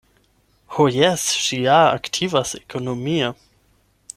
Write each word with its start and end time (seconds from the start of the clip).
Ho 0.77 0.85
jes, 0.95 1.25
ŝi 1.41 1.59
ja 1.67 1.77
aktivas 1.99 2.55
ekonomie! 2.61 3.29